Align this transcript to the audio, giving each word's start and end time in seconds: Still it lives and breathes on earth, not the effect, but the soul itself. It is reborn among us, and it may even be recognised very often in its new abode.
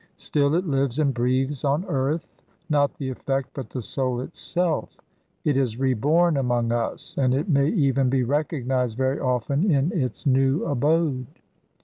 Still 0.17 0.55
it 0.55 0.65
lives 0.65 0.97
and 0.97 1.13
breathes 1.13 1.63
on 1.63 1.85
earth, 1.85 2.27
not 2.71 2.95
the 2.95 3.09
effect, 3.11 3.49
but 3.53 3.69
the 3.69 3.83
soul 3.83 4.19
itself. 4.21 4.99
It 5.45 5.55
is 5.55 5.77
reborn 5.77 6.37
among 6.37 6.71
us, 6.71 7.15
and 7.19 7.35
it 7.35 7.47
may 7.47 7.67
even 7.69 8.09
be 8.09 8.23
recognised 8.23 8.97
very 8.97 9.19
often 9.19 9.69
in 9.69 9.91
its 9.91 10.25
new 10.25 10.65
abode. 10.65 11.27